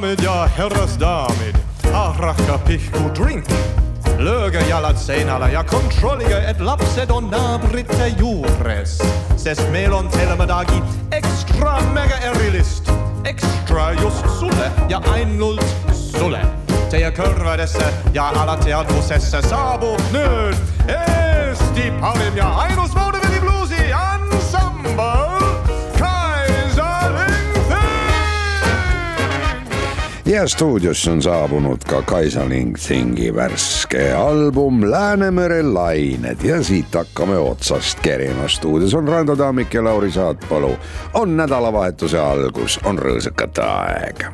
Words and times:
daamid 0.00 0.22
ja 0.22 0.48
härrasdaamid, 0.56 1.56
haarake 1.92 2.58
pihku 2.66 3.10
drink. 3.14 3.44
lööge 4.18 4.60
jalad 4.68 4.96
seinale 4.96 5.52
ja 5.52 5.64
kontrollige, 5.64 6.38
et 6.48 6.60
lapsed 6.60 7.10
on 7.10 7.30
naabrite 7.30 8.08
juures, 8.18 9.02
sest 9.36 9.62
meil 9.72 9.92
on 9.92 10.08
teile 10.08 10.36
midagi 10.36 10.82
ekstra 11.12 11.80
mega 11.92 12.16
erilist, 12.16 12.90
ekstra 13.24 13.92
just 13.92 14.24
sulle 14.38 14.72
ja 14.88 15.02
ainult 15.12 15.64
sulle. 15.92 16.40
Teie 16.90 17.10
kõrvadesse 17.10 17.92
ja 18.14 18.30
alateadvusesse 18.40 19.42
saabub 19.42 20.00
nüüd 20.12 20.56
Eesti 20.88 21.92
parim 22.00 22.36
ja 22.36 22.48
ainus 22.64 22.94
vaudevili 22.94 23.40
bluusi 23.40 23.79
ja 30.30 30.48
stuudiosse 30.48 31.10
on 31.10 31.22
saabunud 31.22 31.84
ka 31.84 32.02
Kaisa 32.02 32.48
Ling 32.48 32.76
Thingi 32.86 33.34
värske 33.34 34.12
album 34.12 34.90
Läänemere 34.90 35.62
lained. 35.62 36.36
Ja 36.42 36.62
siit 36.62 36.94
hakkame 36.94 37.38
otsast 37.38 38.00
kerima. 38.00 38.48
stuudios 38.48 38.94
on 38.94 39.08
Rando 39.08 39.36
Tammik 39.36 39.74
ja 39.74 39.84
Lauri 39.84 40.10
Saatpalu. 40.10 40.76
on 41.14 41.36
nädalavahetuse 41.36 42.18
algus, 42.18 42.80
on 42.84 42.98
rõõsakate 42.98 43.62
aeg. 43.62 44.24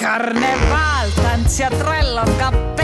Karnevaal, 0.00 1.10
tants 1.22 1.60
ja 1.60 1.70
trall 1.70 2.18
on 2.18 2.34
kapell 2.38 2.83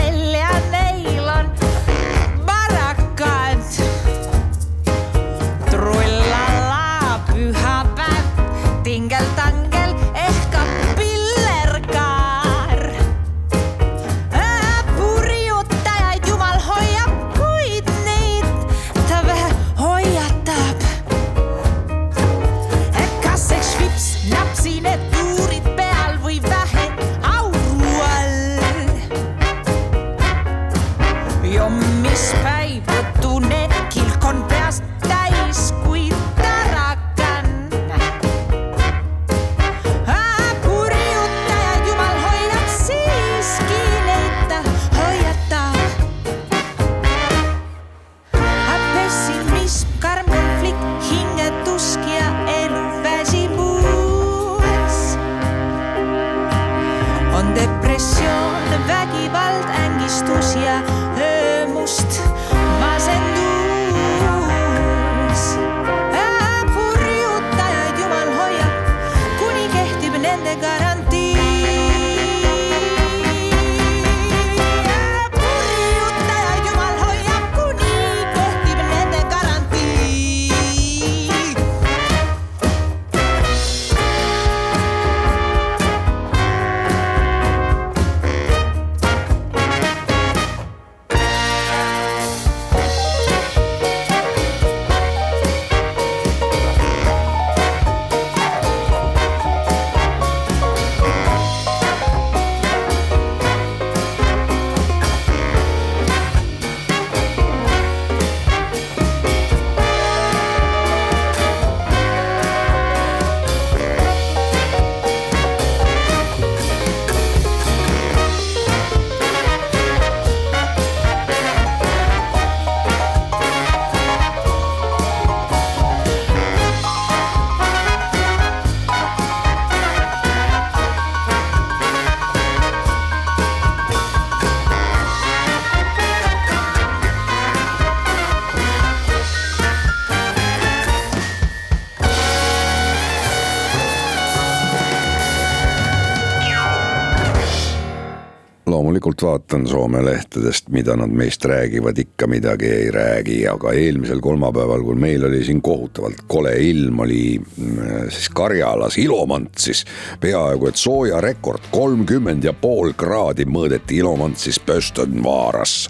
vaatan 149.21 149.67
Soome 149.67 150.05
lehtedest, 150.05 150.69
mida 150.69 150.95
nad 150.95 151.09
meist 151.09 151.45
räägivad, 151.45 151.97
ikka 152.21 152.29
midagi 152.29 152.67
ei 152.69 152.91
räägi, 152.91 153.47
aga 153.49 153.71
eelmisel 153.73 154.19
kolmapäeval, 154.21 154.83
kui 154.85 154.95
meil 154.95 155.23
oli 155.25 155.39
siin 155.43 155.61
kohutavalt 155.61 156.19
kole 156.29 156.51
ilm, 156.61 156.99
oli 157.01 157.39
mm, 157.39 158.11
siis 158.13 158.29
Karjalas 158.29 158.97
Ilomantsis 159.01 159.81
peaaegu 160.21 160.67
et 160.69 160.77
soojarekord, 160.77 161.71
kolmkümmend 161.73 162.45
ja 162.45 162.53
pool 162.53 162.93
kraadi 162.93 163.47
mõõdeti 163.49 163.97
Ilomantsis 164.03 164.59
Pöstonvaaras. 164.59 165.89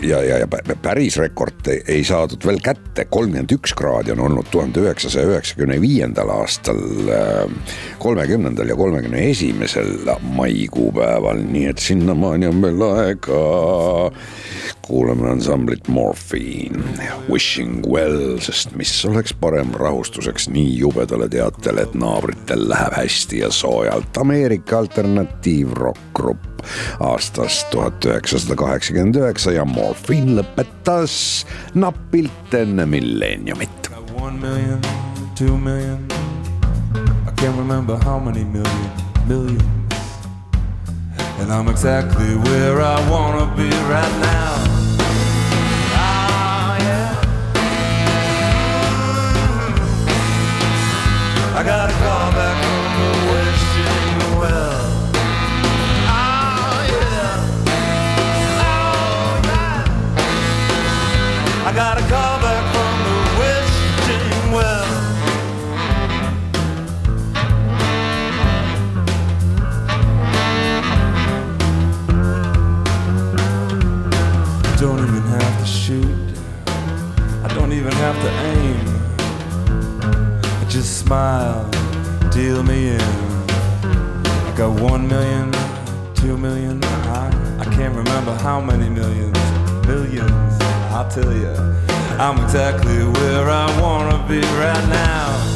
ja, 0.00 0.22
ja, 0.22 0.38
ja 0.44 0.46
päris 0.82 1.18
rekord 1.18 1.66
ei, 1.72 2.04
saadud 2.06 2.46
veel 2.46 2.62
kätte, 2.62 3.08
kolmkümmend 3.10 3.50
üks 3.58 3.74
kraadi 3.74 4.14
on 4.14 4.22
olnud 4.28 4.46
tuhande 4.54 4.84
üheksasaja 4.84 5.26
üheksakümne 5.32 5.80
viiendal 5.82 6.30
aastal, 6.36 6.78
kolmekümnendal 7.98 8.70
ja 8.70 8.78
kolmekümne 8.78 9.26
esimesel 9.32 10.06
maikuupäeval, 10.38 11.42
nii 11.50 11.66
et 11.74 11.82
sinnamaani 11.82 12.52
on 12.52 12.62
veel 12.62 12.88
aega 12.92 13.42
kuulame 14.86 15.30
ansamblit 15.30 15.88
Morphine, 15.88 16.82
Wishing 17.30 17.86
Well, 17.86 18.38
sest 18.40 18.74
mis 18.76 18.92
oleks 19.08 19.32
parem 19.40 19.72
rahustuseks 19.80 20.48
nii 20.52 20.78
jubedale 20.78 21.28
teatele, 21.32 21.86
et 21.86 21.94
naabritel 21.96 22.68
läheb 22.68 22.96
hästi 22.96 23.40
ja 23.40 23.50
soojalt. 23.50 24.16
Ameerika 24.20 24.78
alternatiivrokkgrupp 24.78 26.66
aastast 27.00 27.70
tuhat 27.70 28.04
üheksasada 28.04 28.56
kaheksakümmend 28.60 29.16
üheksa 29.20 29.56
ja 29.56 29.64
Morphine 29.64 30.40
lõpetas 30.40 31.16
napilt 31.74 32.54
enne 32.54 32.86
milleeniumit. 32.86 33.90
One 34.20 34.38
million, 34.40 34.80
two 35.38 35.56
million, 35.58 36.04
I 37.28 37.32
can't 37.40 37.56
remember 37.56 37.96
how 38.04 38.18
many 38.18 38.44
million, 38.44 38.90
millions. 39.28 39.64
And 41.40 41.52
I'm 41.52 41.68
exactly 41.68 42.36
where 42.36 42.80
I 42.80 43.10
wanna 43.10 43.46
be 43.56 43.68
right 43.88 44.20
now. 44.20 44.43
smile, 81.04 81.68
deal 82.30 82.62
me 82.62 82.88
in. 82.88 83.00
I 83.00 84.54
got 84.56 84.80
one 84.80 85.06
million, 85.06 85.52
two 86.14 86.38
million, 86.38 86.82
I, 86.82 87.58
I 87.60 87.64
can't 87.64 87.94
remember 87.94 88.34
how 88.36 88.58
many 88.58 88.88
millions, 88.88 89.38
millions, 89.86 90.54
I'll 90.94 91.06
tell 91.10 91.30
ya. 91.36 91.54
I'm 92.18 92.42
exactly 92.42 93.04
where 93.04 93.50
I 93.50 93.66
wanna 93.82 94.26
be 94.26 94.40
right 94.40 94.88
now. 94.88 95.53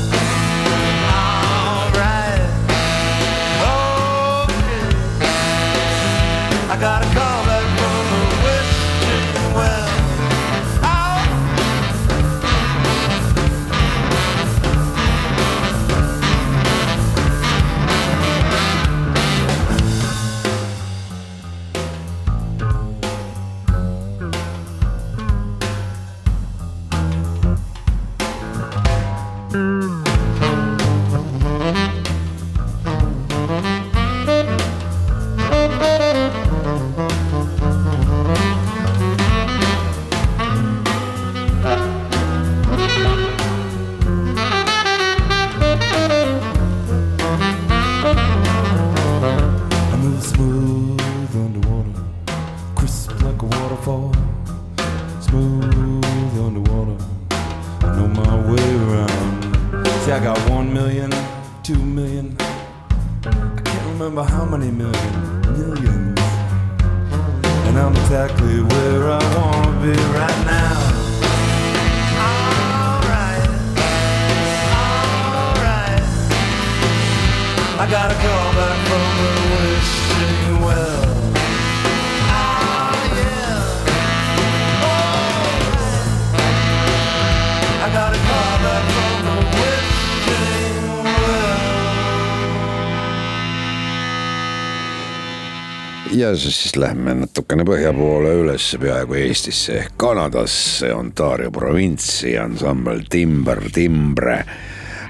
ja 96.12 96.36
siis 96.36 96.76
lähme 96.76 97.14
natukene 97.14 97.64
põhja 97.68 97.92
poole 97.96 98.32
üles 98.42 98.70
peaaegu 98.80 99.18
Eestisse. 99.18 99.78
Ehk 99.82 99.96
Kanadasse, 100.00 100.92
Ontario 100.94 101.50
provintsi 101.52 102.36
ansambel 102.38 103.04
Timber 103.10 103.62
Timbre. 103.74 104.38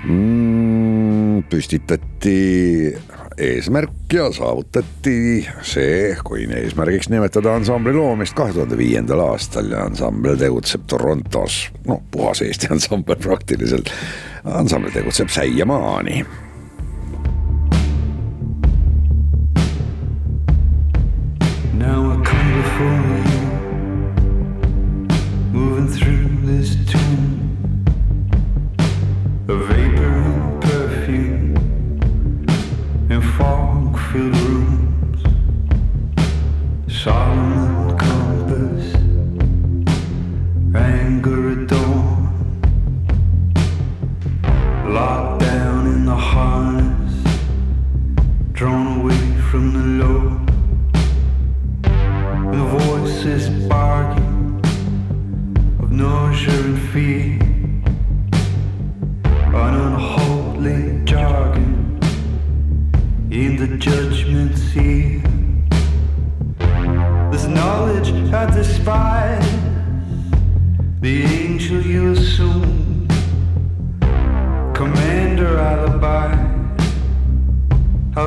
Mm, 0.06 1.43
püstitati 1.50 2.35
eesmärk 3.39 4.12
ja 4.12 4.29
saavutati 4.35 5.47
see, 5.67 6.17
kui 6.27 6.47
eesmärgiks 6.47 7.11
nimetada 7.12 7.55
ansambli 7.59 7.95
loomist 7.95 8.35
kahe 8.39 8.55
tuhande 8.55 8.79
viiendal 8.79 9.23
aastal 9.27 9.71
ja 9.75 9.85
ansambel 9.87 10.39
tegutseb 10.39 10.87
Torontos, 10.91 11.65
noh 11.87 12.03
puhas 12.11 12.43
Eesti 12.47 12.71
ansambel 12.75 13.19
praktiliselt. 13.23 13.91
ansambel 14.45 14.95
tegutseb 14.95 15.31
säiamaani 15.35 16.25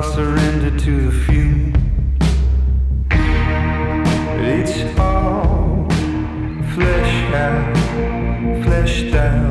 I 0.02 0.16
surrender 0.16 0.80
to 0.80 1.02
the 1.02 1.12
few. 1.26 1.72
But 3.08 4.46
it's 4.46 5.00
all 5.00 5.86
flesh 6.74 7.34
out, 7.36 8.64
flesh 8.64 9.12
down. 9.12 9.51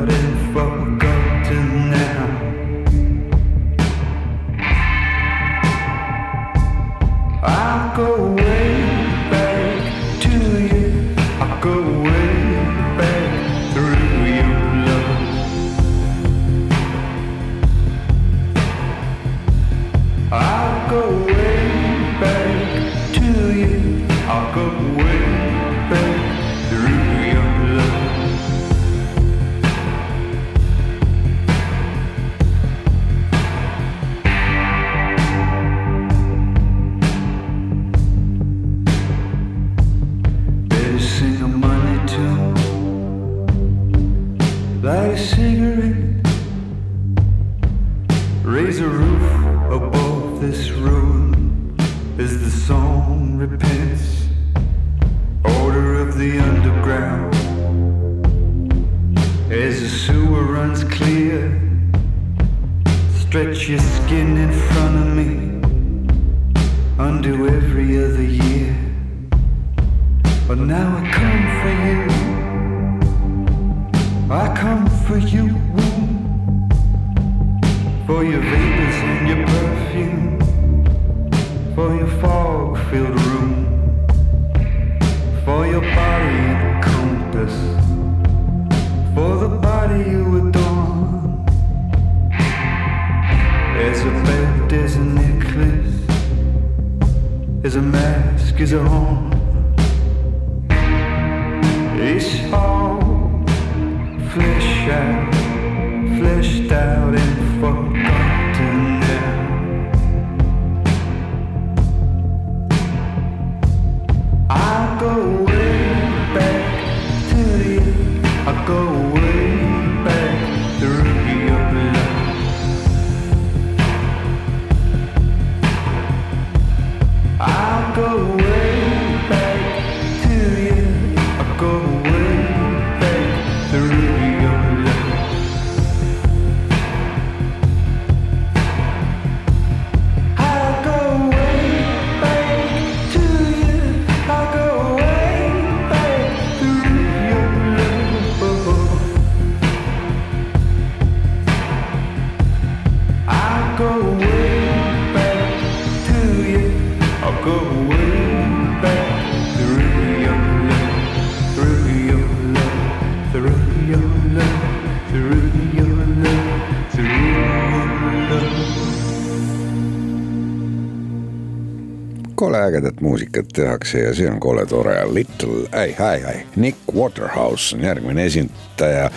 kole 172.41 172.57
ägedat 172.65 173.01
muusikat 173.01 173.51
tehakse 173.53 173.99
ja 173.99 174.13
see 174.17 174.29
on 174.29 174.39
kole 174.41 174.65
tore. 174.65 174.95
Little, 175.13 175.67
ei, 175.77 175.93
ei, 175.93 176.23
ei, 176.33 176.45
Nick 176.55 176.95
Waterhouse 176.95 177.75
on 177.75 177.83
järgmine 177.85 178.25
esindaja. 178.25 179.11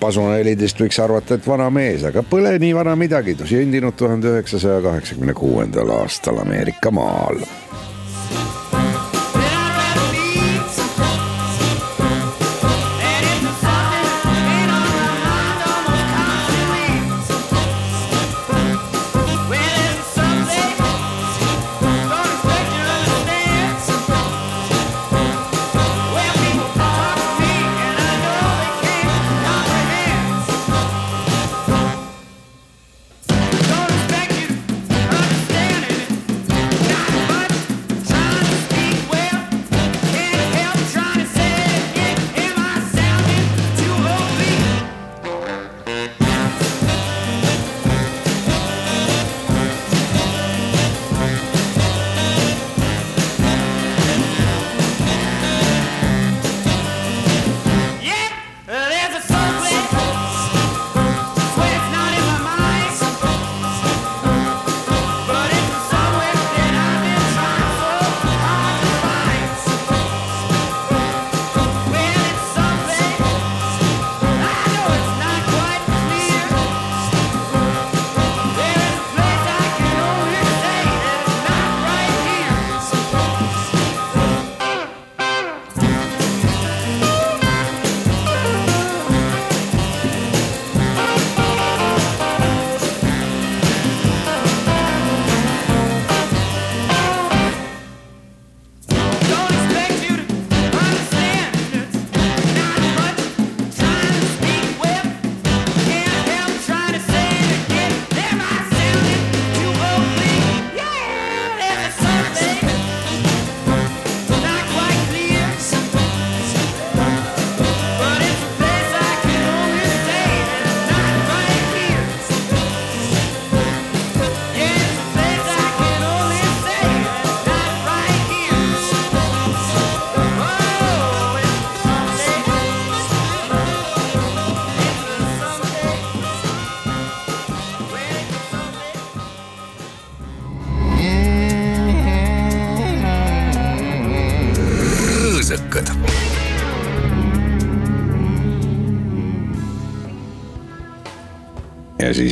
Pasunelidest 0.00 0.80
võiks 0.80 0.98
arvata, 1.00 1.38
et 1.38 1.46
vana 1.48 1.70
mees, 1.72 2.04
aga 2.04 2.22
pole 2.28 2.52
nii 2.60 2.74
vana 2.76 2.92
midagi, 2.96 3.36
sündinud 3.48 3.96
tuhande 3.96 4.34
üheksasaja 4.34 4.82
kaheksakümne 4.84 5.32
kuuendal 5.36 5.94
aastal 5.96 6.42
Ameerika 6.44 6.92
maal 6.92 7.40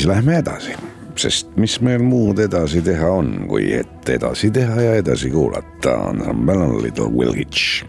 siis 0.07 0.15
lähme 0.15 0.39
edasi, 0.39 0.73
sest 1.19 1.57
mis 1.57 1.81
meil 1.81 2.03
muud 2.03 2.39
edasi 2.39 2.83
teha 2.83 3.09
on, 3.11 3.47
kui 3.49 3.73
et 3.75 4.09
edasi 4.09 4.51
teha 4.51 4.81
ja 4.81 4.95
edasi 5.01 5.31
kuulata. 5.31 5.97
Ansambel 6.11 6.61
on 6.63 6.83
Little 6.83 7.11
Will 7.11 7.35
Hitch. 7.35 7.86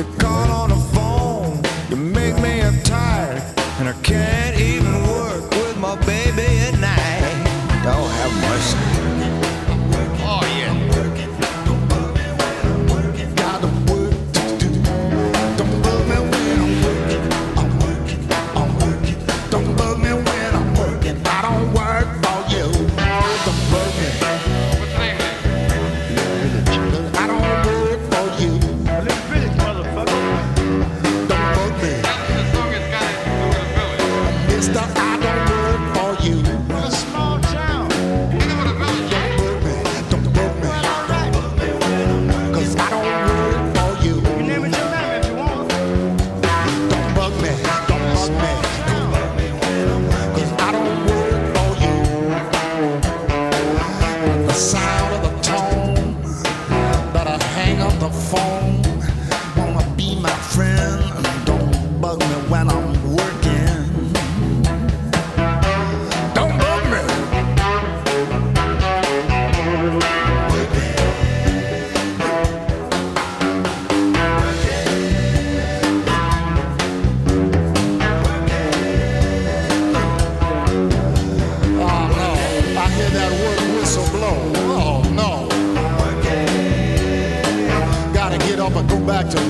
You 0.00 0.06
call 0.16 0.39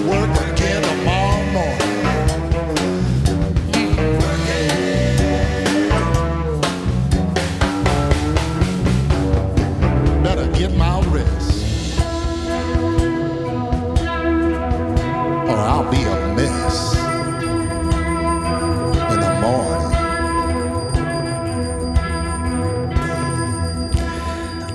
work 0.07 0.31
again 0.53 0.83
tomorrow 0.83 1.53
morning. 1.53 1.90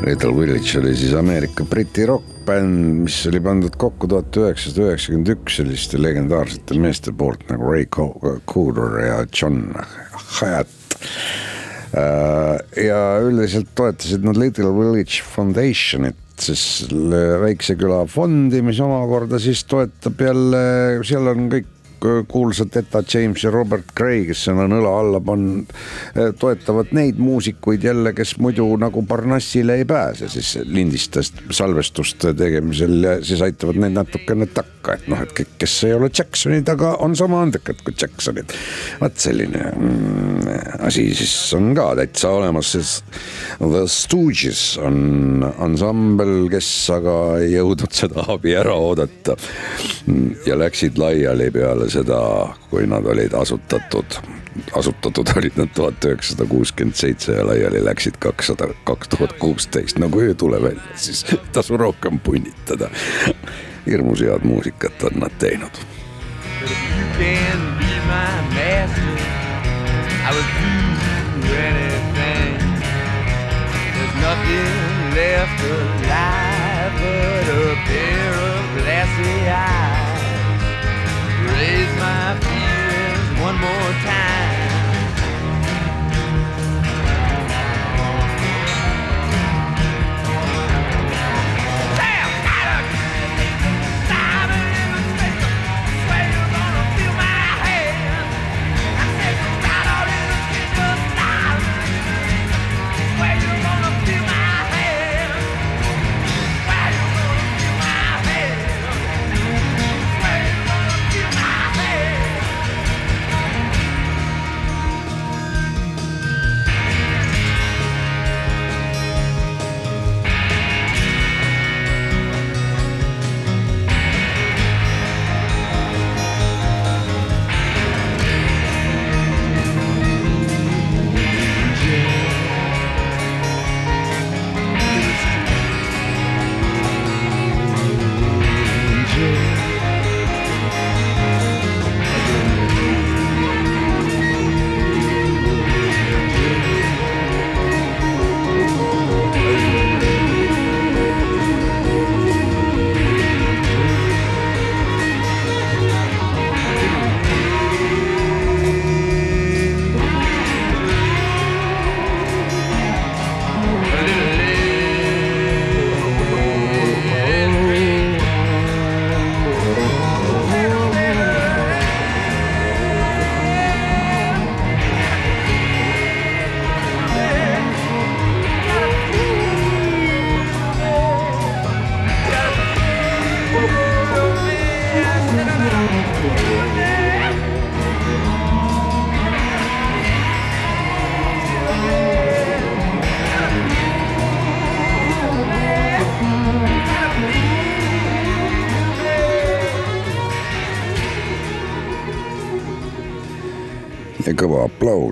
Little 0.06 0.36
Village 0.38 0.78
oli 0.78 0.92
siis 0.94 1.16
Ameerika 1.18 1.66
briti 1.66 2.04
rokkbänd, 2.06 3.06
mis 3.08 3.16
oli 3.26 3.40
pandud 3.42 3.74
kokku 3.82 4.06
tuhat 4.12 4.38
üheksasada 4.38 4.92
üheksakümmend 4.92 5.32
üks 5.34 5.56
selliste 5.58 5.98
legendaarsete 5.98 6.78
meeste 6.78 7.14
poolt 7.18 7.42
nagu 7.50 7.72
Ray 7.72 7.88
Co- 7.90 8.38
Cooder 8.46 9.00
ja 9.02 9.16
John 9.34 9.72
Hyatt. 10.38 11.00
Äh, 11.98 12.86
ja 12.86 13.00
üldiselt 13.26 13.74
toetasid 13.74 14.28
nad 14.28 14.38
Little 14.38 14.70
Village 14.78 15.26
Foundationit, 15.26 16.22
siis 16.38 16.86
väikse 17.42 17.74
küla 17.80 18.04
fondi, 18.12 18.62
mis 18.62 18.82
omakorda 18.86 19.42
siis 19.42 19.66
toetab 19.66 20.22
jälle, 20.22 20.66
seal 21.08 21.34
on 21.34 21.50
kõik 21.50 21.72
kuulsad 22.28 22.76
Etta 22.76 23.04
James 23.14 23.44
ja 23.44 23.52
Robert 23.52 23.94
Gray, 23.98 24.26
kes 24.30 24.48
on 24.52 24.74
õla 24.78 24.94
alla 25.00 25.22
pannud, 25.24 25.72
toetavad 26.40 26.92
neid 26.96 27.20
muusikuid 27.22 27.84
jälle, 27.84 28.14
kes 28.14 28.36
muidu 28.44 28.68
nagu 28.82 29.04
Parnassile 29.08 29.80
ei 29.80 29.86
pääse 29.86 30.30
siis 30.30 30.56
lindistest 30.64 31.42
salvestuste 31.50 32.34
tegemisel 32.34 32.98
ja 33.04 33.16
siis 33.26 33.42
aitavad 33.46 33.80
neid 33.82 33.96
natukene 33.98 34.48
takka, 34.54 34.98
et 34.98 35.08
noh, 35.12 35.22
et 35.22 35.34
kõik, 35.36 35.56
kes 35.62 35.78
ei 35.88 35.96
ole 35.96 36.10
Jacksonid, 36.12 36.70
aga 36.72 36.96
on 37.06 37.16
sama 37.16 37.42
andekad 37.46 37.82
kui 37.86 37.96
Jacksonid. 38.02 38.54
vot 39.02 39.18
selline 39.20 39.64
mm, 39.72 40.50
asi 40.88 41.08
siis 41.16 41.36
on 41.58 41.74
ka 41.78 41.92
täitsa 42.00 42.32
olemas, 42.36 42.72
siis 42.76 42.96
The 43.60 43.86
Stooges 43.92 44.64
on 44.82 45.46
ansambel, 45.60 46.48
kes 46.52 46.70
aga 46.96 47.16
ei 47.42 47.54
jõudnud 47.56 47.96
seda 47.96 48.26
abi 48.36 48.56
ära 48.58 48.76
oodata 48.76 49.38
ja 50.46 50.58
läksid 50.60 51.00
laiali 51.02 51.50
peale 51.54 51.85
seda, 51.90 52.20
kui 52.70 52.88
nad 52.88 53.06
olid 53.06 53.34
asutatud. 53.34 54.20
asutatud 54.74 55.28
olid 55.36 55.58
nad 55.60 55.72
tuhat 55.76 56.06
üheksasada 56.06 56.46
kuuskümmend 56.48 56.96
seitse 56.96 57.34
ja 57.36 57.48
laiali 57.48 57.86
läksid 57.86 58.18
kakssada, 58.20 58.70
kaks 58.84 59.10
tuhat 59.10 59.34
kuusteist, 59.40 60.00
nagu 60.00 60.22
öö 60.22 60.34
tule 60.34 60.62
välja, 60.62 60.96
siis 60.96 61.26
tasu 61.52 61.78
rohkem 61.78 62.20
punnitada. 62.20 62.90
hirmus 63.86 64.22
head 64.22 64.44
muusikat 64.44 65.04
on 65.04 65.20
nad 65.20 65.32
teinud. 65.40 65.72
Nothing 74.26 75.14
left 75.14 75.62
alive 75.62 76.94
but 77.00 77.48
a 77.50 77.76
pair 77.86 78.34
of 78.34 78.84
glassy 78.84 79.50
eyes. 79.50 79.95
My 81.98 82.38
feelings 82.42 83.42
one 83.42 83.56
more 83.56 83.92
time. 84.04 84.65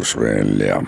Aplaus 0.04 0.16
veel 0.16 0.60
ja 0.60 0.82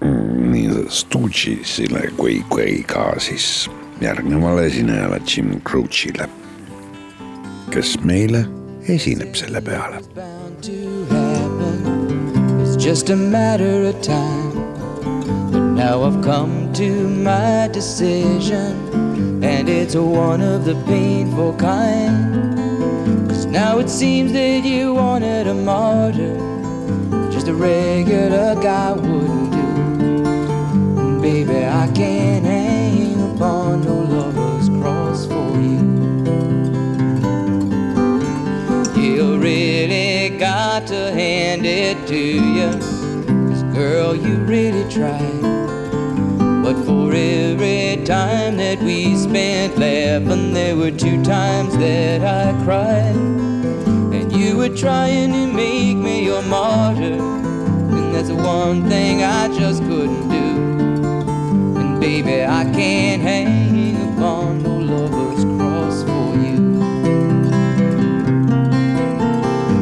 mm, 0.00 0.50
nii 0.50 0.86
Stoogesile 0.88 2.10
kui, 2.16 2.42
kui 2.50 2.82
ka 2.86 3.14
siis 3.22 3.68
järgnevale 4.00 4.66
esinejale 4.66 5.20
Jim 5.26 5.60
Croce'ile, 5.62 6.26
kes 7.70 7.96
meile 8.02 8.44
esineb 8.88 9.34
selle 9.34 9.60
peale. 9.62 10.02
It's 12.62 12.76
just 12.84 13.10
a 13.10 13.16
matter 13.16 13.86
of 13.86 14.00
time. 14.02 14.50
But 15.52 15.74
now 15.76 16.02
I've 16.02 16.22
come 16.22 16.72
to 16.74 16.90
my 17.08 17.68
decision, 17.72 18.74
and 19.44 19.68
it's 19.68 19.94
one 19.94 20.40
of 20.40 20.64
the 20.64 20.74
painful 20.86 21.54
kind. 21.54 22.58
Cause 23.28 23.46
now 23.46 23.78
it 23.78 23.88
seems 23.88 24.32
that 24.32 24.64
you 24.64 24.94
wanted 24.94 25.46
a 25.46 25.54
martyr, 25.54 26.34
just 26.34 26.51
a 27.52 27.54
regular 27.54 28.54
guy 28.62 28.92
wouldn't 28.92 29.52
do. 29.52 31.20
Baby, 31.20 31.66
I 31.66 31.90
can't 31.94 32.44
hang 32.44 33.34
upon 33.34 33.82
no 33.82 33.94
lover's 33.94 34.68
cross 34.80 35.26
for 35.26 35.60
you. 35.60 35.82
You 38.96 39.38
really 39.38 40.38
got 40.38 40.86
to 40.86 41.12
hand 41.12 41.66
it 41.66 42.06
to 42.06 42.16
you. 42.16 42.70
Cause 43.48 43.62
girl, 43.74 44.16
you 44.16 44.36
really 44.44 44.90
tried. 44.90 45.42
But 46.64 46.76
for 46.86 47.12
every 47.12 48.02
time 48.04 48.56
that 48.56 48.78
we 48.80 49.14
spent 49.16 49.76
laughing, 49.76 50.54
there 50.54 50.76
were 50.76 50.90
two 50.90 51.22
times 51.22 51.76
that 51.76 52.22
I 52.22 52.52
cried. 52.64 53.16
And 54.16 54.32
you 54.32 54.56
were 54.56 54.74
trying 54.74 55.32
to 55.32 55.46
make 55.52 55.98
me 55.98 56.24
your 56.24 56.42
martyr. 56.42 57.41
That's 58.22 58.36
the 58.36 58.40
one 58.40 58.88
thing 58.88 59.24
I 59.24 59.48
just 59.48 59.82
couldn't 59.82 60.28
do. 60.28 61.80
And 61.80 62.00
baby, 62.00 62.44
I 62.44 62.62
can't 62.72 63.20
hang 63.20 63.96
upon 64.12 64.62
no 64.62 64.76
lover's 64.76 65.44
cross 65.56 66.04
for 66.04 66.36
you. 66.36 66.78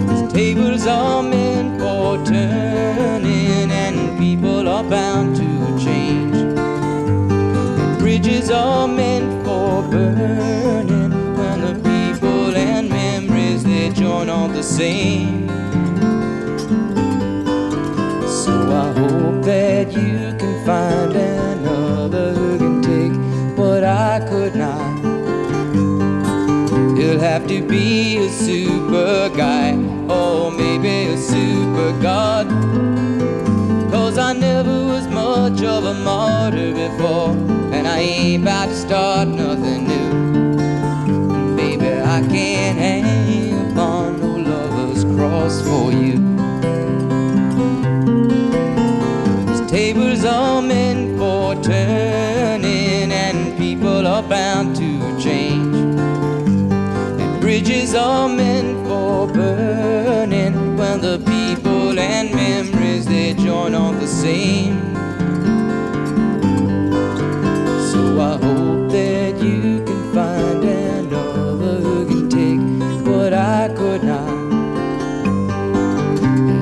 These 0.08 0.32
tables 0.32 0.86
are 0.86 1.22
meant 1.22 1.78
for 1.78 2.16
turning, 2.24 3.70
and 3.70 4.18
people 4.18 4.66
are 4.66 4.84
bound 4.84 5.36
to 5.36 5.84
change. 5.84 6.38
Bridges 7.98 8.50
are 8.50 8.88
meant 8.88 9.44
for 9.44 9.82
burning, 9.82 11.10
when 11.36 11.60
the 11.60 11.74
people 11.74 12.56
and 12.56 12.88
memories 12.88 13.64
they 13.64 13.90
join 13.90 14.30
on 14.30 14.54
the 14.54 14.62
same. 14.62 15.59
That 19.50 19.92
you 19.92 20.32
can 20.38 20.54
find 20.64 21.12
another 21.16 22.32
who 22.34 22.56
can 22.56 22.76
take 22.90 23.58
what 23.58 23.82
I 23.82 24.24
could 24.30 24.54
not. 24.54 24.92
You'll 26.96 27.18
have 27.18 27.48
to 27.48 27.58
be 27.66 28.18
a 28.18 28.28
super 28.28 29.28
guy 29.36 29.72
or 30.08 30.52
maybe 30.52 30.94
a 31.14 31.16
super 31.16 31.90
god. 32.00 32.46
Cause 33.90 34.18
I 34.18 34.34
never 34.34 34.76
was 34.92 35.08
much 35.08 35.60
of 35.62 35.84
a 35.84 35.94
martyr 35.94 36.72
before, 36.72 37.32
and 37.74 37.88
I 37.88 37.98
ain't 37.98 38.42
about 38.44 38.68
to 38.68 38.76
start 38.76 39.26
nothing 39.26 39.59
bridges 57.60 57.94
are 57.94 58.26
meant 58.26 58.86
for 58.86 59.26
burning 59.26 60.76
when 60.78 61.00
the 61.00 61.18
people 61.26 61.98
and 61.98 62.34
memories 62.34 63.04
they 63.04 63.34
join 63.34 63.74
on 63.74 63.98
the 63.98 64.06
same. 64.06 64.80
So 67.90 68.18
I 68.18 68.32
hope 68.44 68.90
that 68.92 69.34
you 69.42 69.84
can 69.84 70.14
find 70.14 70.64
another 70.64 71.80
who 71.80 72.06
can 72.08 72.28
take 72.30 73.06
what 73.06 73.34
I 73.34 73.68
could 73.76 74.04
not. 74.04 74.38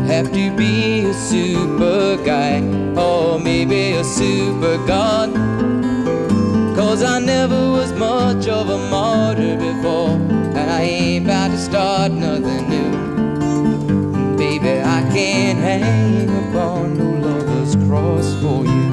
Have 0.08 0.32
to 0.32 0.56
be 0.56 1.04
a 1.04 1.14
super 1.14 2.16
guy 2.24 2.58
or 2.96 3.38
maybe 3.38 3.92
a 3.92 4.02
super 4.02 4.78
god. 4.84 5.32
Cause 6.74 7.04
I 7.04 7.20
never 7.20 7.70
was 7.70 7.92
much 7.92 8.48
of 8.48 8.68
a 8.68 8.78
martyr 8.90 9.56
before, 9.56 10.16
start 11.78 12.10
nothing 12.10 12.68
new. 12.68 12.90
Baby, 14.36 14.80
I 14.82 15.00
can't 15.14 15.60
hang 15.60 16.28
upon 16.42 16.98
no 16.98 17.08
lover's 17.24 17.76
cross 17.86 18.28
for 18.42 18.66
you. 18.66 18.86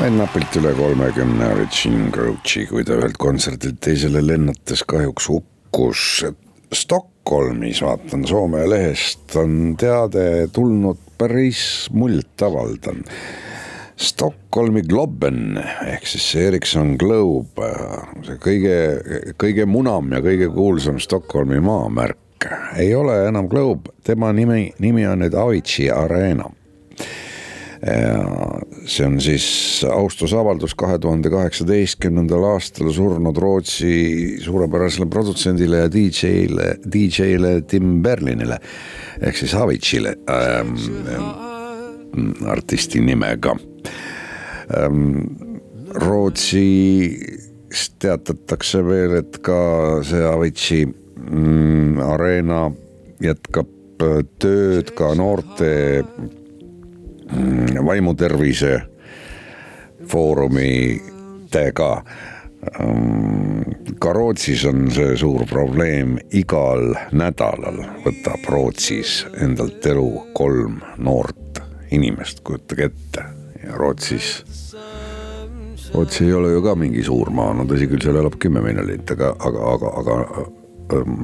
vaid 0.00 0.18
napilt 0.18 0.56
üle 0.58 0.74
kolmekümne 0.74 1.52
oli 1.54 1.68
Jim 1.70 2.10
Croce, 2.12 2.66
kui 2.66 2.82
ta 2.84 2.98
ühelt 2.98 3.16
kontserdilt 3.22 3.78
teisele 3.86 4.26
lennates 4.26 4.82
kahjuks 4.90 5.30
hukkus. 5.30 6.02
Stockholmis, 6.74 7.80
vaatan 7.86 8.26
Soome 8.26 8.66
lehest, 8.68 9.30
on 9.38 9.76
teade 9.78 10.48
tulnud 10.52 10.98
päris 11.18 11.64
muljetavaldav. 11.94 13.04
Stockholmi 13.96 14.82
Globen 14.82 15.58
ehk 15.86 16.06
siis 16.08 16.24
see 16.32 16.48
Ericsson 16.48 16.96
Globe, 16.98 17.68
see 18.26 18.38
kõige, 18.42 18.76
kõige 19.38 19.66
munam 19.70 20.10
ja 20.14 20.22
kõige 20.24 20.50
kuulsam 20.54 20.98
Stockholmi 21.02 21.60
maamärk. 21.62 22.48
Ei 22.76 22.90
ole 22.94 23.20
enam 23.28 23.48
Globe, 23.48 23.94
tema 24.04 24.32
nimi, 24.34 24.72
nimi 24.82 25.06
on 25.06 25.22
nüüd 25.22 25.36
Avicii 25.38 25.90
Arena. 25.94 26.50
Ja 27.84 28.20
see 28.88 29.04
on 29.04 29.18
siis 29.20 29.46
austusavaldus 29.92 30.72
kahe 30.78 30.96
tuhande 30.98 31.28
kaheksateistkümnendal 31.30 32.46
aastal 32.54 32.88
surnud 32.96 33.36
Rootsi 33.36 34.38
suurepärasele 34.40 35.06
produtsendile 35.12 35.82
ja 35.82 35.90
DJ-le, 35.92 36.70
DJ-le 36.88 37.58
Tim 37.68 38.00
Berlinile 38.02 38.56
ehk 39.20 39.36
siis 39.36 39.54
Aviciile 39.54 40.16
ähm, 40.32 40.74
artisti 42.48 43.04
nimega. 43.04 43.56
Rootsis 45.94 47.90
teatatakse 48.00 48.80
veel, 48.86 49.18
et 49.20 49.38
ka 49.44 49.58
see 50.06 50.24
Avicii 50.26 50.86
mm, 50.88 52.00
areena 52.02 52.66
jätkab 53.22 53.70
tööd 54.42 54.90
ka 54.98 55.12
noorte 55.18 56.02
mm, 56.02 57.84
vaimutervise 57.86 58.80
foorumitega. 60.10 61.92
ka 64.00 64.12
Rootsis 64.12 64.64
on 64.64 64.90
see 64.90 65.16
suur 65.20 65.44
probleem, 65.48 66.18
igal 66.32 66.94
nädalal 67.12 67.78
võtab 68.04 68.50
Rootsis 68.50 69.26
endalt 69.44 69.86
elu 69.86 70.10
kolm 70.32 70.80
noort 70.98 71.60
inimest, 71.92 72.40
kujutage 72.44 72.90
ette. 72.90 73.43
Ja 73.64 73.76
Rootsis, 73.80 74.44
Rootsi 75.94 76.24
ei 76.24 76.32
ole 76.32 76.52
ju 76.52 76.62
ka 76.64 76.74
mingi 76.78 77.02
suur 77.06 77.30
maa, 77.34 77.54
no 77.54 77.66
tõsi 77.68 77.88
küll, 77.90 78.02
seal 78.02 78.18
elab 78.20 78.38
kümme 78.42 78.62
miljonit, 78.64 79.10
aga, 79.14 79.34
aga, 79.38 79.66
aga, 79.74 79.92
aga 80.00 80.16
ähm, 80.98 81.20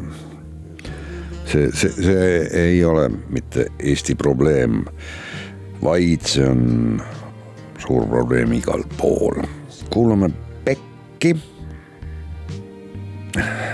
see, 1.50 1.70
see, 1.72 1.90
see 1.90 2.28
ei 2.62 2.84
ole 2.84 3.08
mitte 3.32 3.66
Eesti 3.78 4.14
probleem 4.18 4.84
vaid 5.82 6.26
see 6.28 6.46
on 6.46 7.00
suur 7.80 8.06
probleem 8.08 8.52
igal 8.52 8.84
pool. 8.98 9.40
kuulame 9.90 10.30
Pekki, 10.64 11.34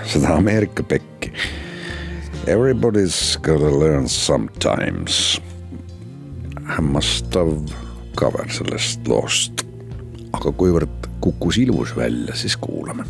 seda 0.07 0.37
Ameerika 0.37 0.83
Pekki. 0.83 1.33
Everybody's 2.47 3.37
gotta 3.43 3.71
learn 3.79 4.09
sometimes. 4.09 5.41
hämmastav 6.67 7.86
cover 8.17 8.49
sellest 8.51 9.07
loost. 9.09 9.65
aga 10.37 10.51
kuivõrd 10.53 11.07
kukkus 11.25 11.57
ilus 11.63 11.95
välja, 11.97 12.35
siis 12.37 12.57
kuulame 12.61 13.07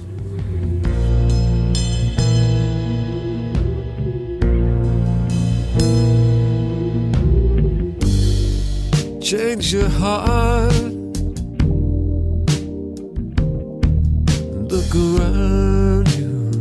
change 9.27 9.73
your 9.73 9.89
heart. 9.89 10.73
Look 14.71 14.95
around 14.95 16.09
you. 16.17 16.53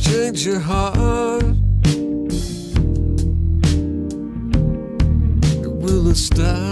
Change 0.00 0.46
your 0.46 0.58
heart. 0.58 1.59
Stop. 6.20 6.69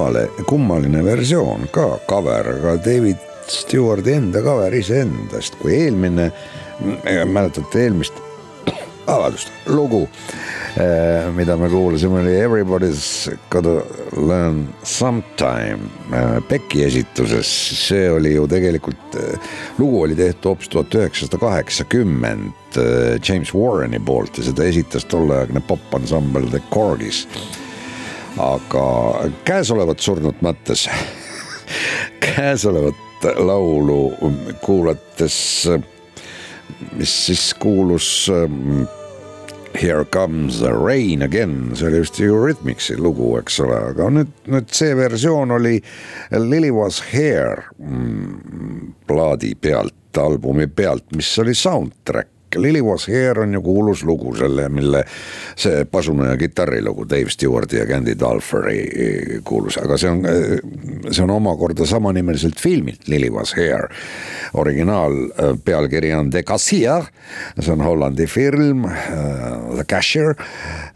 kummale, 0.00 0.28
kummaline 0.46 1.02
versioon 1.04 1.68
ka 1.72 1.98
cover, 2.08 2.46
aga 2.54 2.76
David 2.84 3.16
Stewarti 3.50 4.14
enda 4.16 4.40
cover 4.42 4.72
iseendast, 4.72 5.58
kui 5.60 5.74
eelmine, 5.76 6.30
mäletate 7.28 7.82
eelmist, 7.84 8.16
vabandust, 9.08 9.52
lugu, 9.68 10.06
mida 11.36 11.58
me 11.60 11.68
kuulasime, 11.68 12.22
oli 12.22 12.38
Everybody's 12.40 13.28
gotta 13.50 13.82
learn 14.16 14.68
sometime 14.82 15.90
Becky 16.48 16.86
esituses, 16.86 17.52
see 17.84 18.08
oli 18.10 18.32
ju 18.38 18.48
tegelikult, 18.48 19.20
lugu 19.78 20.04
oli 20.06 20.16
tehtud 20.16 20.54
hoopis 20.54 20.72
tuhat 20.72 20.96
üheksasada 20.96 21.42
kaheksakümmend 21.44 22.80
James 23.28 23.52
Warreni 23.52 24.00
poolt 24.00 24.40
ja 24.40 24.48
seda 24.48 24.64
esitas 24.70 25.04
tolleaegne 25.10 25.60
popansambel 25.68 26.48
The 26.54 26.62
Corgis 26.72 27.26
aga 28.38 28.84
käesolevat 29.44 30.00
surnud 30.00 30.38
mõttes, 30.44 30.86
käesolevat 32.24 33.26
laulu 33.36 34.14
kuulates, 34.62 35.68
mis 36.96 37.18
siis 37.26 37.50
kuulus 37.60 38.30
Here 39.72 40.04
comes 40.04 40.58
the 40.58 40.72
rain 40.72 41.22
again, 41.22 41.76
see 41.76 41.86
oli 41.86 42.00
vist 42.02 42.18
Eurythmicsi 42.20 42.96
lugu, 42.98 43.36
eks 43.38 43.60
ole, 43.62 43.76
aga 43.92 44.08
nüüd, 44.10 44.32
nüüd 44.50 44.72
see 44.74 44.96
versioon 44.98 45.54
oli 45.54 45.76
Lily 46.34 46.72
was 46.74 46.98
here 47.12 47.68
mm, 47.78 48.96
plaadi 49.06 49.54
pealt, 49.54 49.94
albumi 50.18 50.66
pealt, 50.66 51.06
mis 51.14 51.30
oli 51.38 51.54
soundtrack 51.54 52.39
Lily 52.56 52.80
Was 52.82 53.08
Here 53.08 53.42
on 53.42 53.54
ju 53.54 53.62
kuulus 53.62 54.04
lugu 54.04 54.34
selle, 54.36 54.68
mille 54.68 55.04
see 55.56 55.84
pasuna 55.90 56.32
ja 56.32 56.36
kitarrilugu 56.40 57.06
Dave 57.10 57.30
Stewarti 57.30 57.76
ja 57.80 57.86
Candy 57.86 58.16
Dalferi 58.18 58.80
kuulus, 59.44 59.78
aga 59.78 59.98
see 60.00 60.10
on, 60.10 60.24
see 61.10 61.22
on 61.24 61.34
omakorda 61.36 61.86
samanimeliselt 61.86 62.60
filmilt 62.60 63.08
Lily 63.08 63.30
Was 63.30 63.54
Here. 63.56 63.88
originaal 64.54 65.12
äh, 65.14 65.54
pealkiri 65.64 66.14
on 66.14 66.30
The 66.30 66.42
Cashier, 66.42 67.06
see 67.60 67.72
on 67.72 67.80
Hollandi 67.84 68.26
film 68.26 68.88
The 69.76 69.84
Cashier, 69.84 70.34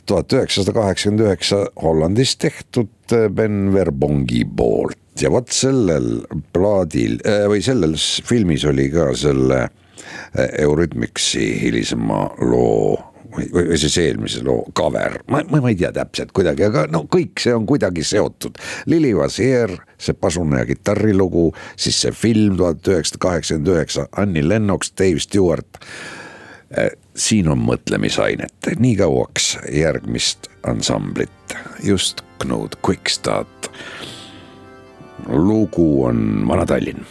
tuhat 0.07 0.32
üheksasada 0.32 0.74
kaheksakümmend 0.74 1.26
üheksa 1.28 1.64
Hollandis 1.82 2.36
tehtud 2.36 2.90
Ben 3.30 3.72
Verbongi 3.74 4.44
poolt. 4.57 4.98
Ja 5.20 5.30
vot 5.30 5.52
sellel 5.55 6.24
plaadil 6.52 7.20
või 7.22 7.61
selles 7.62 8.18
filmis 8.26 8.64
oli 8.66 8.88
ka 8.90 9.12
selle 9.14 9.68
Eurythmicsi 10.34 11.49
hilisema 11.62 12.28
loo 12.42 13.14
või, 13.36 13.49
või 13.53 13.78
siis 13.78 13.97
eelmise 13.99 14.42
loo 14.45 14.64
cover, 14.76 15.18
ma, 15.30 15.42
ma, 15.51 15.61
ma 15.62 15.72
ei 15.72 15.78
tea 15.78 15.90
täpselt 15.95 16.32
kuidagi, 16.36 16.66
aga 16.68 16.86
no 16.92 17.05
kõik 17.11 17.42
see 17.42 17.55
on 17.55 17.66
kuidagi 17.68 18.05
seotud. 18.07 18.59
Lili 18.90 19.14
Vasier, 19.16 19.72
see 19.99 20.16
pasuna 20.18 20.62
ja 20.62 20.68
kitarrilugu, 20.68 21.49
siis 21.76 22.01
see 22.05 22.14
film 22.14 22.59
tuhat 22.61 22.86
üheksasada 22.88 23.22
kaheksakümmend 23.26 23.72
üheksa, 23.74 24.07
Annie 24.16 24.45
Lennox, 24.47 24.92
Dave 24.99 25.22
Stewart. 25.22 25.80
siin 27.14 27.47
on 27.49 27.61
mõtlemisainet, 27.62 28.72
nii 28.82 28.97
kauaks 28.99 29.53
järgmist 29.70 30.49
ansamblit, 30.66 31.55
just 31.82 32.24
Knud 32.42 32.74
Quickstart. 32.82 33.70
lugu 35.28 36.05
on 36.05 36.45
Vana-Tallinn 36.49 37.07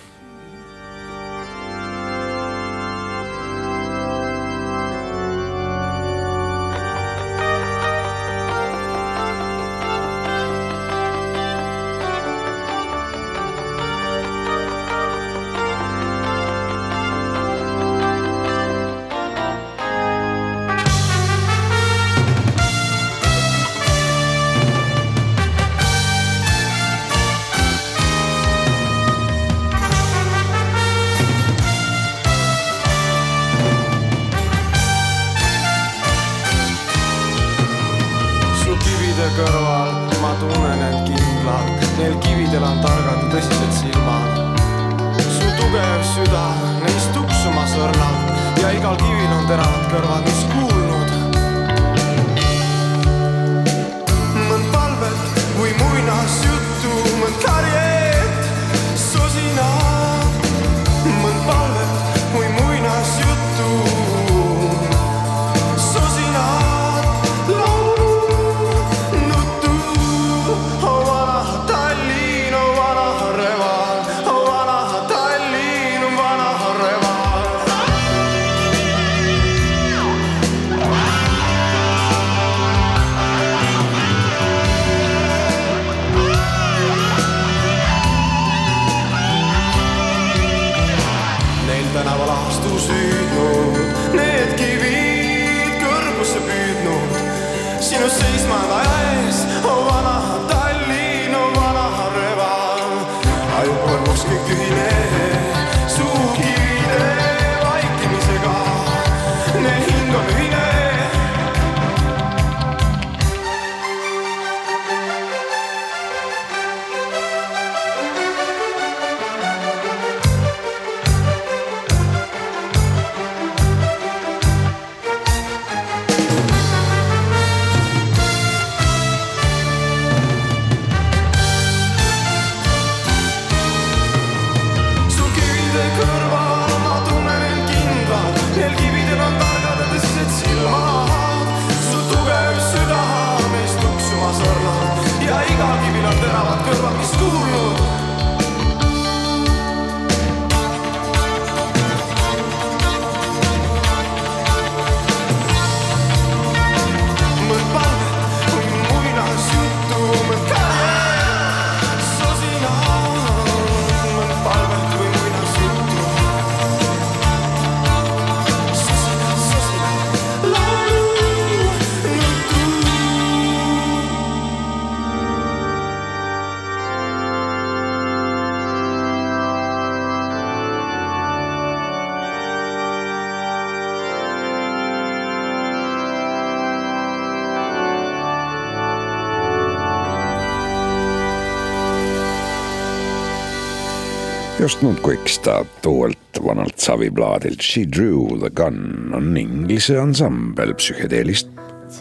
just 194.64 194.80
nüüd 194.80 195.00
Quickstart 195.04 195.86
uuelt 195.90 196.38
vanalt 196.40 196.80
saviplaadilt 196.80 197.62
She 197.62 197.82
Drew 197.84 198.38
the 198.40 198.48
Gun 198.56 199.12
on 199.16 199.34
inglise 199.36 199.98
ansambel 200.00 200.72
psühhedeelist, 200.80 201.50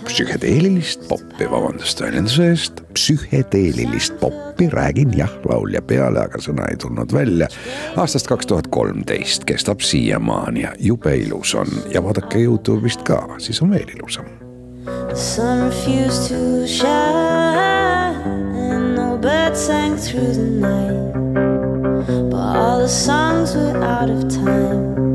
psühhedeelilist 0.07 1.09
poppi, 1.09 1.49
vabandust 1.51 1.99
väljenduse 2.05 2.47
eest, 2.53 2.85
psühhedeelilist 2.95 4.15
poppi, 4.21 4.69
räägin 4.71 5.11
jah 5.19 5.33
laulja 5.51 5.83
peale, 5.83 6.23
aga 6.23 6.39
sõna 6.45 6.69
ei 6.71 6.79
tulnud 6.79 7.11
välja. 7.11 7.51
aastast 7.99 8.31
kaks 8.31 8.47
tuhat 8.53 8.71
kolmteist 8.71 9.49
kestab 9.49 9.83
siiamaani 9.83 10.63
ja 10.63 10.73
jube 10.79 11.17
ilus 11.25 11.57
on 11.59 11.75
ja 11.91 12.05
vaadake 12.05 12.45
Youtube'ist 12.45 13.03
ka, 13.09 13.25
siis 13.43 13.59
on 13.65 13.75
veel 13.75 13.91
ilusam 13.97 14.31
The 14.87 15.17
sun 15.19 15.67
refused 15.67 16.29
to 16.31 16.67
shine, 16.67 18.23
and 18.55 18.95
no 18.95 19.19
bird 19.19 19.57
sang 19.57 19.97
through 19.97 20.31
the 20.31 20.47
night. 20.63 21.32
But 22.05 22.57
all 22.57 22.81
the 22.81 22.89
songs 22.89 23.55
were 23.55 23.81
out 23.81 24.11
of 24.11 24.29
time 24.29 25.15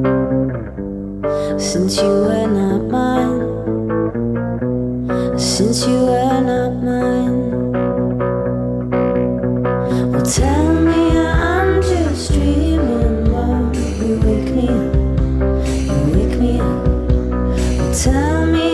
since 1.59 1.97
you 1.97 2.07
were 2.07 2.47
not 2.47 2.83
mine. 2.89 3.41
Since 5.37 5.85
you 5.85 5.99
were 5.99 6.39
not 6.39 6.81
mine. 6.81 7.71
Well, 10.13 10.21
tell 10.21 10.73
me 10.75 11.17
I'm 11.17 11.81
just 11.81 12.31
dreaming, 12.31 13.25
but 13.25 13.75
you 13.99 14.19
wake 14.23 14.51
me 14.55 14.69
up, 14.69 14.95
you 15.91 16.01
wake 16.15 16.39
me 16.39 16.51
up. 16.61 16.85
Well 17.79 17.93
Tell 17.93 18.45
me 18.45 18.66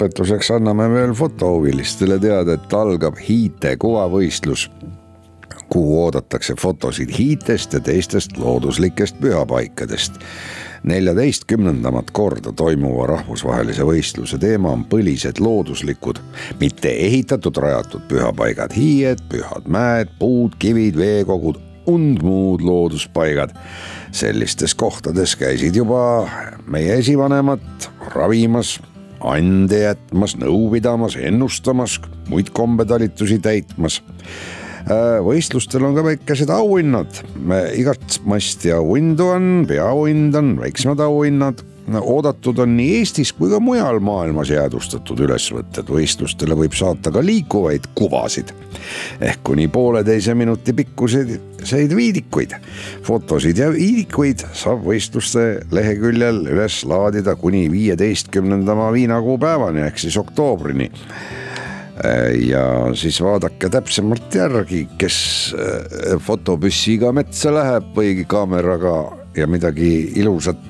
lõpetuseks 0.00 0.48
anname 0.54 0.86
veel 0.88 1.10
fotohuvilistele 1.12 2.16
teada, 2.22 2.54
et 2.56 2.72
algab 2.72 3.18
hiite 3.20 3.74
kuvavõistlus, 3.76 4.70
kuhu 5.68 5.98
oodatakse 6.04 6.54
fotosid 6.56 7.12
hiitest 7.12 7.76
ja 7.76 7.80
teistest 7.80 8.38
looduslikest 8.38 9.20
pühapaikadest. 9.20 10.16
neljateistkümnendamat 10.82 12.10
korda 12.16 12.52
toimuva 12.56 13.06
rahvusvahelise 13.06 13.84
võistluse 13.84 14.38
teema 14.40 14.70
on 14.72 14.86
põlised 14.88 15.36
looduslikud, 15.36 16.16
mitte 16.60 16.88
ehitatud, 16.88 17.56
rajatud 17.56 18.08
pühapaigad, 18.08 18.72
hiied, 18.72 19.20
pühad 19.28 19.68
mäed, 19.68 20.08
puud, 20.18 20.56
kivid, 20.58 20.96
veekogud 20.96 21.60
und 21.86 22.22
muud 22.22 22.64
looduspaigad. 22.64 23.52
sellistes 24.12 24.74
kohtades 24.74 25.36
käisid 25.36 25.76
juba 25.76 26.28
meie 26.66 26.96
esivanemad 26.98 27.60
ravimas, 28.14 28.80
ande 29.20 29.82
jätmas, 29.84 30.36
nõu 30.40 30.70
pidamas, 30.72 31.16
ennustamas, 31.20 31.98
muid 32.30 32.52
kombetalitusi 32.56 33.40
täitmas. 33.42 34.00
võistlustel 35.24 35.84
on 35.84 35.94
ka 35.94 36.04
väikesed 36.06 36.50
auhinnad, 36.50 37.20
igat 37.76 38.20
masti 38.24 38.72
auhindu 38.72 39.28
on, 39.36 39.50
peaauhind 39.68 40.34
on, 40.34 40.54
väiksemad 40.62 41.02
auhinnad 41.04 41.60
oodatud 41.98 42.58
on 42.62 42.76
nii 42.76 43.00
Eestis 43.00 43.32
kui 43.34 43.50
ka 43.50 43.60
mujal 43.62 43.98
maailmas 44.04 44.50
jäädvustatud 44.52 45.20
ülesvõtted, 45.26 45.88
võistlustele 45.90 46.56
võib 46.58 46.74
saata 46.78 47.12
ka 47.14 47.22
liikuvaid 47.24 47.90
kuvasid. 47.98 48.52
Ehk 49.20 49.42
kuni 49.44 49.66
pooleteise 49.68 50.34
minuti 50.34 50.72
pikkuseid 50.76 51.94
viidikuid. 51.96 52.54
fotosid 53.02 53.58
ja 53.58 53.70
viidikuid 53.72 54.44
saab 54.52 54.84
võistluste 54.86 55.66
leheküljel 55.72 56.46
üles 56.46 56.84
laadida 56.84 57.34
kuni 57.36 57.70
viieteistkümnenda 57.70 58.76
viinakuu 58.92 59.38
päevani 59.38 59.86
ehk 59.86 59.98
siis 59.98 60.16
oktoobrini. 60.16 60.90
Ja 62.48 62.64
siis 62.96 63.20
vaadake 63.20 63.68
täpsemalt 63.68 64.34
järgi, 64.34 64.86
kes 64.98 65.54
fotopüssiga 66.24 67.12
metsa 67.12 67.52
läheb 67.52 67.90
või 67.96 68.24
kaameraga 68.24 68.94
ja 69.36 69.46
midagi 69.46 70.12
ilusat 70.16 70.69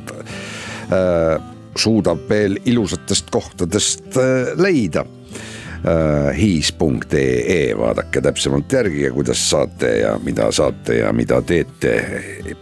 suudab 1.76 2.28
veel 2.28 2.58
ilusatest 2.64 3.30
kohtadest 3.30 4.16
äh, 4.16 4.52
leida 4.56 5.04
äh, 5.04 6.36
hiis.ee, 6.36 7.76
vaadake 7.78 8.20
täpsemalt 8.20 8.72
järgi 8.72 9.04
ja 9.04 9.12
kuidas 9.12 9.50
saate 9.50 9.96
ja 10.00 10.16
mida 10.22 10.50
saate 10.52 10.98
ja 11.00 11.12
mida 11.12 11.42
teete. 11.42 11.94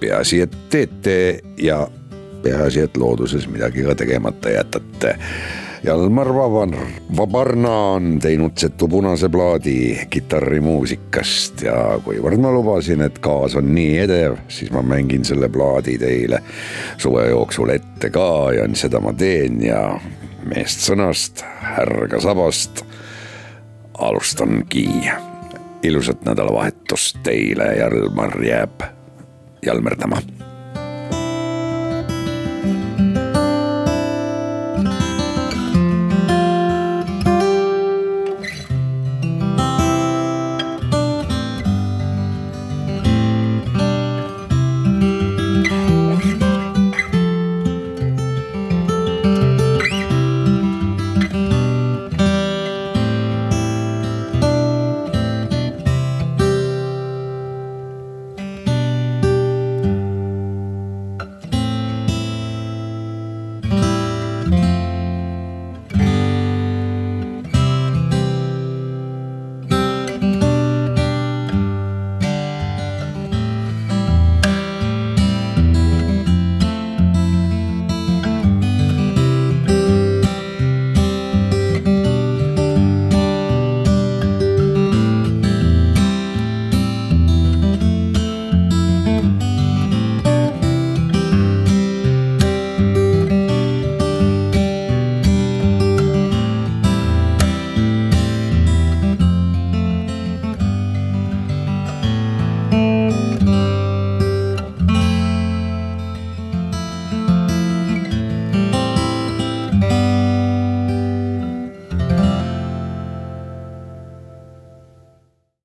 peaasi, 0.01 0.41
et 0.41 0.57
teete 0.71 1.41
ja 1.57 1.89
peaasi, 2.43 2.81
et 2.81 2.97
looduses 2.97 3.49
midagi 3.49 3.83
ka 3.83 3.95
tegemata 3.95 4.51
jätate 4.51 5.17
Jalmar 5.85 6.35
Vabar, 6.35 6.69
Vabarna 7.17 7.71
on 7.71 8.19
teinud 8.19 8.57
Setu 8.57 8.89
punase 8.89 9.29
plaadi 9.29 10.01
kitarrimuusikast 10.11 11.63
ja 11.63 11.77
kuivõrd 12.05 12.41
ma 12.43 12.51
lubasin, 12.53 13.05
et 13.07 13.21
gaas 13.23 13.55
on 13.59 13.71
nii 13.75 13.93
edev, 14.03 14.35
siis 14.51 14.73
ma 14.75 14.83
mängin 14.83 15.25
selle 15.29 15.49
plaadi 15.49 15.95
teile 16.03 16.41
suve 16.99 17.29
jooksul 17.29 17.71
ette 17.77 18.11
ka 18.11 18.27
ja 18.57 18.67
seda 18.75 19.01
ma 19.05 19.15
teen 19.15 19.63
ja 19.63 19.83
meest 20.51 20.83
sõnast, 20.89 21.45
härga 21.63 22.21
sabast 22.27 22.83
alustangi. 23.99 24.89
ilusat 25.83 26.25
nädalavahetust 26.27 27.23
teile, 27.23 27.71
Jalmar 27.79 28.35
jääb 28.43 28.83
jalmerdama 29.63 30.19